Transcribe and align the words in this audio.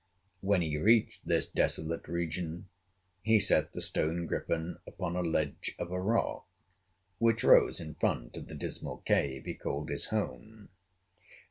When 0.39 0.63
he 0.63 0.79
reached 0.79 1.27
this 1.27 1.47
desolate 1.47 2.07
region, 2.07 2.67
he 3.21 3.39
set 3.39 3.73
the 3.73 3.83
stone 3.83 4.25
Griffin 4.25 4.79
upon 4.87 5.15
a 5.15 5.21
ledge 5.21 5.75
of 5.77 5.91
a 5.91 6.01
rock 6.01 6.47
which 7.19 7.43
rose 7.43 7.79
in 7.79 7.93
front 7.93 8.35
of 8.35 8.47
the 8.47 8.55
dismal 8.55 9.03
cave 9.05 9.45
he 9.45 9.53
called 9.53 9.89
his 9.89 10.05
home. 10.07 10.69